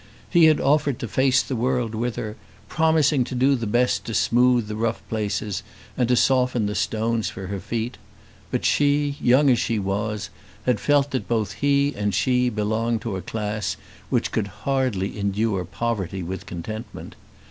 He 0.31 0.45
had 0.45 0.59
offered 0.59 0.97
to 0.97 1.07
face 1.07 1.43
the 1.43 1.55
world 1.55 1.93
with 1.93 2.15
her, 2.15 2.35
promising 2.67 3.23
to 3.25 3.35
do 3.35 3.53
the 3.53 3.67
best 3.67 4.03
to 4.05 4.15
smooth 4.15 4.65
the 4.67 4.75
rough 4.75 4.99
places, 5.09 5.61
and 5.95 6.07
to 6.09 6.15
soften 6.15 6.65
the 6.65 6.73
stones 6.73 7.29
for 7.29 7.45
her 7.45 7.59
feet. 7.59 7.99
But 8.49 8.65
she, 8.65 9.15
young 9.21 9.47
as 9.51 9.59
she 9.59 9.77
was, 9.77 10.31
had 10.65 10.79
felt 10.79 11.11
that 11.11 11.27
both 11.27 11.51
he 11.51 11.93
and 11.95 12.15
she 12.15 12.49
belonged 12.49 13.03
to 13.03 13.15
a 13.15 13.21
class 13.21 13.77
which 14.09 14.31
could 14.31 14.47
hardly 14.65 15.19
endure 15.19 15.65
poverty 15.65 16.23
with 16.23 16.47
contentment. 16.47 17.15